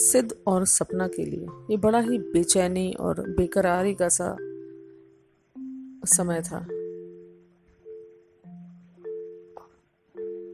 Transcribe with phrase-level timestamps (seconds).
[0.00, 4.36] सिद्ध और सपना के लिए। ये बड़ा ही बेचैनी और बेकरारी का सा
[6.06, 6.66] समय था।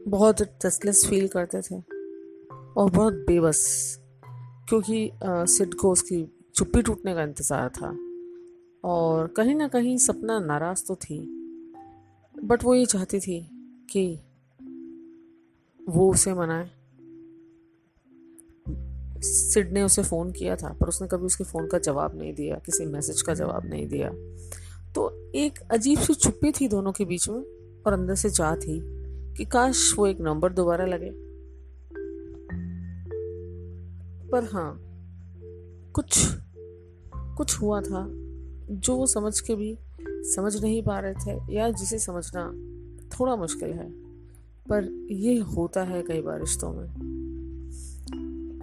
[0.07, 1.79] बहुत टेस्टलेस फील करते थे
[2.77, 3.61] और बहुत बेबस,
[4.69, 6.25] क्योंकि सिड को उसकी
[6.55, 7.89] चुप्पी टूटने का इंतज़ार था
[8.83, 11.19] और कहीं ना कहीं सपना नाराज़ तो थी।
[12.35, 13.39] बट वो ये चाहती थी
[13.89, 14.07] कि
[15.79, 16.69] वो उसे मनाए।
[19.21, 22.55] सिड ने उसे फ़ोन किया था, पर उसने कभी उसके फ़ोन का जवाब नहीं दिया,
[22.55, 24.09] किसी मैसेज का जवाब नहीं दिया।
[24.93, 27.43] तो एक अजीब सी छुपी थी दोनों के बीच में,
[27.87, 28.81] और अंदर से चाह थी
[29.33, 31.11] कि काश वो एक नंबर दोबारा लगे।
[34.29, 34.79] पर हाँ
[35.93, 36.27] कुछ
[37.15, 38.07] कुछ हुआ था
[38.69, 42.51] जो वो समझ के भी समझ नहीं पा रहे थे, या जिसे समझना
[43.19, 43.89] थोड़ा मुश्किल है।
[44.69, 47.14] पर ये होता है कई बार रिश्तों में।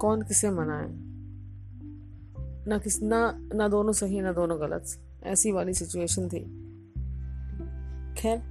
[0.03, 0.87] कौन किसे मनाए?
[2.67, 4.85] ना किस, ना ना दोनों सही ना दोनों गलत।
[5.23, 6.41] ऐसी वाली सिचुएशन थी।
[8.15, 8.43] खैर,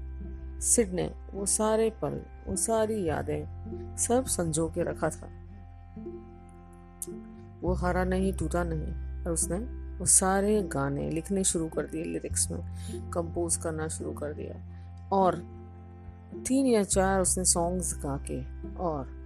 [0.62, 5.30] सिड ने वो सारे पल, वो सारी यादें सब संजो के रखा था।
[7.62, 9.58] वो हारा नहीं, टूटा नहीं और उसने
[9.98, 12.62] वो सारे गाने लिखने शुरू कर दिए लिरिक्स में
[13.12, 14.56] कंपोज करना शुरू कर दिया।
[15.12, 15.36] और
[16.48, 19.21] तीन या चार उसने सॉन्ग्स गा के, और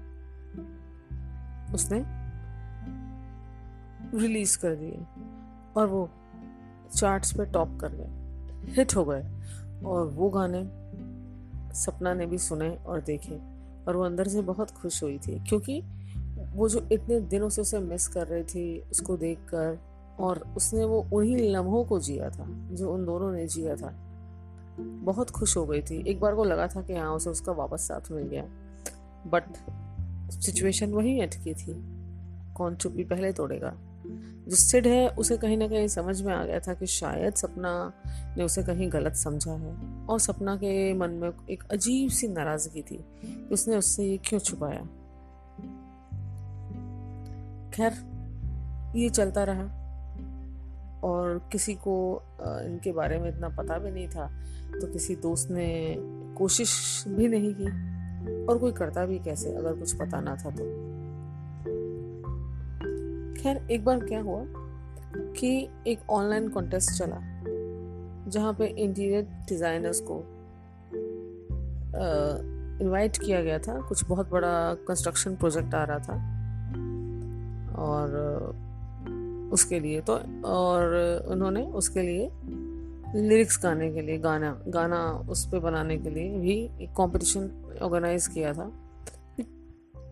[1.75, 2.03] उसने
[4.17, 4.99] रिलीज़ कर दिए
[5.77, 6.09] और वो
[6.95, 9.23] चार्ट्स पे टॉप कर गए। हिट हो गए
[9.85, 10.63] और वो गाने
[11.75, 13.39] सपना ने भी सुने और देखे
[13.87, 15.83] और वो अंदर से बहुत खुश हुई थी क्योंकि
[16.53, 19.79] वो जो इतने दिनों से उसे मिस कर रही थी, उसको देखकर
[20.19, 23.93] और उसने वो उन्हीं लम्हों को जिया था, जो उन दोनों ने जिया था।
[24.79, 27.87] बहुत खुश हो गई थी। एक बार को लगा था कि हाँ उसे उसका वापस
[27.87, 28.43] साथ मिल गया।
[29.27, 29.43] बट
[30.31, 31.75] सिचुएशन वही अटकी थी।
[32.55, 33.73] कौन चुप्पी पहले तोड़ेगा?
[34.47, 37.93] जो सिड है, उसे कहीं ना कहीं समझ में आ गया था कि शायद सपना
[38.37, 39.73] ने उसे कहीं गलत समझा है
[40.05, 43.03] और सपना के मन में एक अजीब सी नाराज़गी थी
[43.51, 44.81] उसने उससे ये क्यों छुपाया।
[47.73, 47.93] खैर,
[48.95, 49.63] ये चलता रहा
[51.03, 54.27] और किसी को इनके बारे में इतना पता भी नहीं था
[54.71, 55.95] तो किसी दोस्त ने
[56.37, 57.94] कोशिश भी नहीं की।
[58.49, 60.63] और कोई करता भी कैसे, अगर कुछ पता ना था तो?
[63.41, 64.43] खैर, एक बार क्या हुआ
[65.37, 67.19] कि एक ऑनलाइन कॉन्टेस्ट चला,
[68.27, 70.23] जहाँ पे इंटीरियर डिज़ाइनर्स को
[72.81, 76.15] इनवाइट किया गया था। कुछ बहुत बड़ा कंस्ट्रक्शन प्रोजेक्ट आ रहा था,
[77.81, 78.07] और
[79.53, 80.13] उसके लिए तो
[80.47, 80.93] और
[81.27, 82.27] उन्होंने उसके लिए
[83.15, 87.49] लिरिक्स गाने के लिए, गाना गाना उस पर बनाने के लिए भी एक कंपटीशन
[87.81, 88.71] ऑर्गेनाइज किया था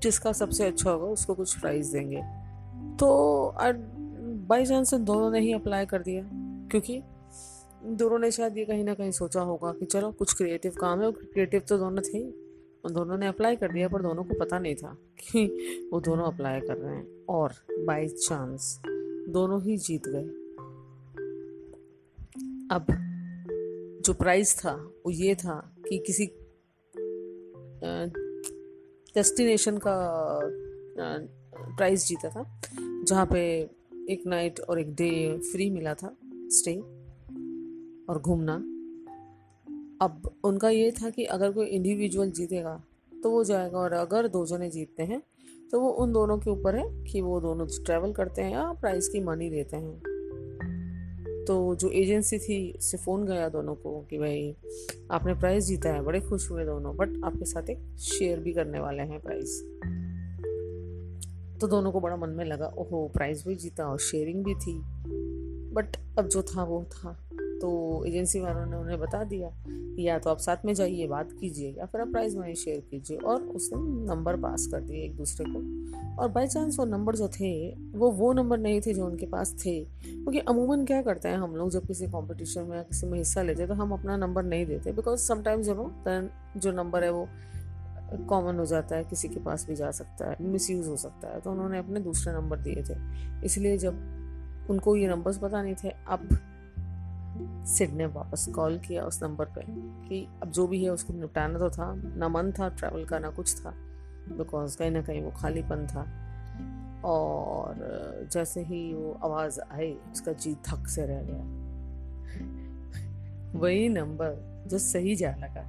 [0.03, 2.21] जिसका सबसे अच्छा होगा उसको कुछ प्राइज़ देंगे।
[2.99, 3.55] तो
[4.47, 6.23] बाई चांस दोनों ने ही अप्लाई कर दिया,
[6.71, 7.01] क्योंकि
[7.85, 11.05] दोनों ने शायद ये कहीं ना कहीं सोचा होगा कि चलो कुछ क्रिएटिव काम है,
[11.05, 12.23] और क्रिएटिव तो दोनों थे
[12.83, 15.45] उन दोनों ने अप्लाई कर दिया, पर दोनों को पता नहीं था कि
[15.93, 18.79] वो दोनों अप्लाई कर रहे हैं, और बाई चांस
[19.29, 20.42] दोनों ही जीत गए।
[22.73, 22.85] अब
[24.05, 24.71] जो प्राइस था,
[25.05, 25.55] वो ये था
[25.89, 26.25] कि किसी
[29.15, 29.95] डेस्टिनेशन का
[31.77, 32.43] प्राइज़ जीता था,
[33.07, 33.41] जहाँ पे
[34.09, 35.09] एक नाइट और एक डे
[35.51, 36.15] फ्री मिला था
[36.49, 36.75] स्टे
[38.09, 38.55] और घूमना।
[40.05, 42.83] अब उनका ये था कि अगर कोई इंडिविजुअल जीतेगा
[43.23, 45.21] तो वो जाएगा और अगर दो जने जीतते हैं
[45.71, 49.07] तो वो उन दोनों के ऊपर है कि वो दोनों ट्रैवल करते हैं या प्राइस
[49.09, 50.12] की मनी देते हैं।
[51.47, 54.55] तो जो एजेंसी थी, उससे फ़ोन गया दोनों को कि भाई,
[55.11, 58.79] आपने प्राइज़ जीता है, बड़े खुश हुए दोनों बट आपके साथ एक शेयर भी करने
[58.79, 59.63] वाले हैं प्राइज़
[61.59, 64.81] तो दोनों को बड़ा मन में लगा, ओहो प्राइज़ भी जीता और शेयरिंग भी थी।
[65.73, 67.29] बट अब जो था, वो था।
[67.63, 69.49] तो एजेंसी वालों ने उन्हें बता दिया
[69.99, 73.17] या तो आप साथ में जाइए, बात कीजिए या फिर आप प्राइज़ मनी शेयर कीजिए
[73.17, 75.59] और उसने नंबर पास कर दिए एक दूसरे को।
[76.21, 79.55] और बाई चांस वो नंबर जो थे, वो वो नंबर नहीं थे जो उनके पास
[79.65, 83.17] थे। क्योंकि अमूमन क्या करते हैं हम लोग जब किसी कॉम्पिटिशन में या किसी में
[83.17, 85.91] हिस्सा लेते हैं तो हम अपना नंबर नहीं देते। बिकॉज़ समटाइम्स यू नो
[86.59, 87.27] जो नंबर है वो
[88.29, 91.27] कॉमन हो जाता है, किसी के पास भी जा सकता है मिस यूज़ हो सकता
[91.27, 92.95] है। तो उन्होंने अपने दूसरे नंबर दिए थे।
[93.45, 93.93] इसलिए जब
[94.69, 96.29] उनको ये नंबर्स पता नहीं थे, अब
[97.65, 99.61] सिड ने वापस कॉल किया उस नंबर पे
[100.09, 103.29] कि अब जो भी है उसको निपटाना तो था, ना मन था ट्रैवल का, ना
[103.29, 103.71] कुछ था,
[104.37, 106.23] बिकॉज़ कहीं ना कहीं वो खालीपन था।
[107.05, 107.75] और
[108.31, 111.63] जैसे ही वो आवाज़ आई, उसका जी थक से रह गया।
[113.59, 115.61] वही नंबर जो सही जा लगा।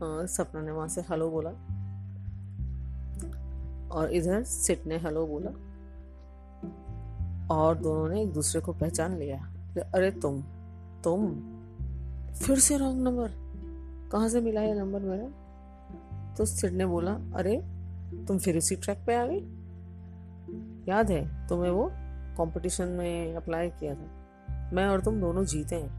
[0.00, 1.50] हाँ सपना ने वहाँ से हेलो बोला।
[3.88, 5.50] और इधर सिट ने हेलो बोला।
[7.54, 10.42] और दोनों ने एक दूसरे को पहचान लिया। अरे तुम
[11.04, 11.40] तुम।
[12.32, 13.44] फिर से रॉन्ग नंबर
[14.12, 15.28] कहाँ से मिला ये नंबर मेरा?
[16.34, 17.62] तो सिड ने बोला, अरे,
[18.26, 19.40] तुम फिर उसी ट्रैक पे आ गई?
[20.88, 21.90] याद है, तुम्हें वो
[22.38, 24.08] कंपटीशन में अप्लाई किया था।
[24.72, 25.90] मैं और तुम दोनों जीते हैं।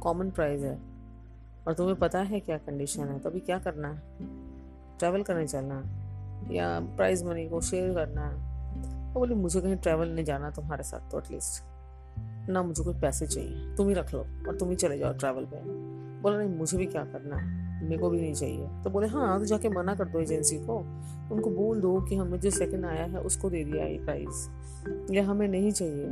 [0.00, 0.78] कॉमन प्राइज है।
[1.68, 3.18] और तुम्हें पता है क्या कंडीशन है?
[3.18, 4.02] तो अभी क्या करना है?
[4.98, 6.02] ट्रैवल करने चलना है।
[6.54, 8.52] या प्राइज मनी को शेयर करना है।
[9.14, 11.71] तो बोली, मुझे कहीं ट्रैवल नहीं जाना तुम्हारे साथ तो एटलीस्ट
[12.48, 15.44] ना मुझे कोई पैसे चाहिए। तुम ही रख लो और तुम ही चले जाओ ट्रैवल
[15.44, 15.56] पे।
[16.22, 17.62] बोला, नहीं, मुझे भी क्या करना है?
[17.84, 20.78] मेरे को भी नहीं चाहिए। तो बोले हाँ तो जाके मना कर दो एजेंसी को।
[21.34, 24.50] उनको बोल दो कि हमें जो सेकंड आया है, उसको दे दिया ये प्राइस
[25.10, 26.08] या हमें नहीं चाहिए।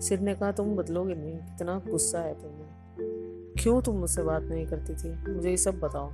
[0.00, 2.66] सिर ने कहा, तुम बदलोगे नहीं। कितना गुस्सा है तुम्हें
[3.58, 5.32] क्यों तुम मुझसे बात नहीं करती थी?
[5.32, 6.10] मुझे ये सब बताओ।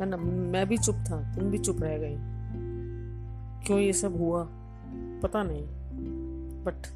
[0.00, 0.16] है ना?
[0.16, 2.16] मैं भी चुप था। तुम भी चुप रह गई।
[3.66, 4.48] क्यों ये सब हुआ?
[5.22, 5.66] पता नहीं।
[6.64, 6.86] बट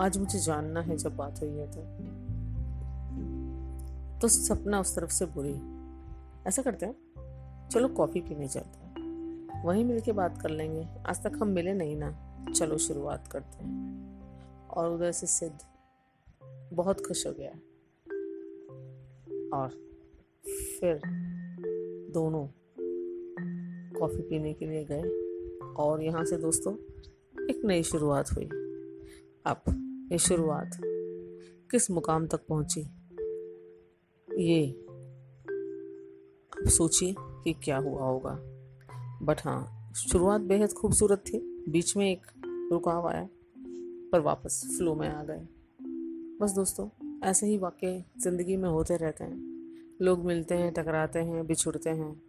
[0.00, 1.82] आज मुझे जानना है जब बात हुई है तो।
[4.20, 5.60] तो सपना उस तरफ़ से बुरी।
[6.48, 6.96] ऐसा करते हैं,
[7.68, 9.02] चलो कॉफ़ी पीने चलते हैं।
[9.64, 13.64] वहीं मिल के बात कर लेंगे। आज तक हम मिले नहीं ना। चलो शुरुआत करते
[13.64, 14.02] हैं।
[14.68, 15.58] और उधर से सिद्ध।
[16.72, 17.52] बहुत खुश हो गया।
[19.56, 19.68] और
[20.80, 21.00] फिर
[22.12, 22.46] दोनों
[24.00, 25.02] कॉफ़ी पीने के लिए गए।
[25.76, 26.74] और यहाँ से दोस्तों,
[27.46, 28.48] एक नई शुरुआत हुई।
[29.46, 29.81] अब
[30.12, 30.70] ये शुरुआत
[31.70, 32.80] किस मुकाम तक पहुँची?
[34.38, 34.84] ये
[36.70, 38.38] सोचिए कि क्या हुआ होगा।
[39.22, 42.26] बट हाँ शुरुआत बेहद खूबसूरत थी। बीच में एक
[42.72, 43.28] रुकाव आया,
[44.12, 45.48] पर वापस फ्लो में आ गए।
[46.40, 46.88] बस दोस्तों,
[47.24, 49.38] ऐसे ही वाक्य ज़िंदगी में होते रहते हैं।
[50.02, 52.22] लोग मिलते हैं, टकराते हैं, बिछुड़ते हैं।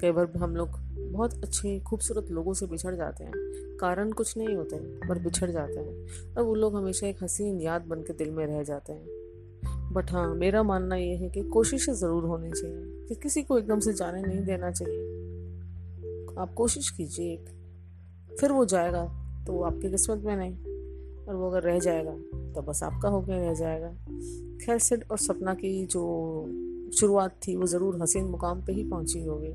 [0.00, 0.68] कई बार हम लोग
[1.10, 3.32] बहुत अच्छे, खूबसूरत लोगों से बिछड़ जाते हैं।
[3.80, 4.76] कारण कुछ नहीं होते,
[5.08, 8.46] पर बिछड़ जाते हैं। और वो लोग हमेशा एक हसीन याद बन के दिल में
[8.46, 9.18] रह जाते हैं।
[9.92, 13.80] बट हाँ मेरा मानना ये है कि कोशिशें ज़रूर होनी चाहिए, कि किसी को एकदम
[13.80, 15.00] से जाने नहीं देना चाहिए।
[16.38, 17.48] आप कोशिश कीजिए एक,
[18.40, 19.04] फिर वो जाएगा
[19.46, 20.54] तो आपकी किस्मत में नहीं,
[21.24, 22.12] और वो अगर रह जाएगा
[22.54, 23.88] तो बस आपका होकर रह जाएगा।
[24.64, 26.02] खैर सिड और सपना की जो
[26.98, 29.52] शुरुआत थी, वो ज़रूर हसीन मुकाम पे ही पहुँची होगी।